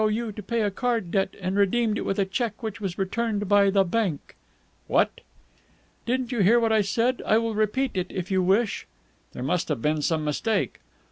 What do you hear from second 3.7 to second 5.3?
bank!" "What!"